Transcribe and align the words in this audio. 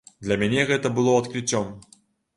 Для 0.27 0.37
мяне 0.43 0.63
гэта 0.71 0.91
было 0.97 1.13
адкрыццём. 1.21 1.73